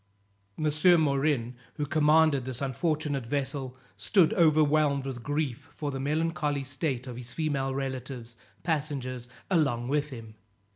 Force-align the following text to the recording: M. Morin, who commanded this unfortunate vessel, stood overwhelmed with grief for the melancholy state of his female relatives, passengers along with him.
M. 0.57 0.99
Morin, 0.99 1.55
who 1.75 1.85
commanded 1.85 2.43
this 2.43 2.59
unfortunate 2.59 3.27
vessel, 3.27 3.77
stood 3.97 4.33
overwhelmed 4.33 5.05
with 5.05 5.21
grief 5.21 5.69
for 5.75 5.91
the 5.91 5.99
melancholy 5.99 6.63
state 6.63 7.05
of 7.05 7.17
his 7.17 7.31
female 7.33 7.75
relatives, 7.75 8.35
passengers 8.63 9.29
along 9.51 9.89
with 9.89 10.09
him. 10.09 10.33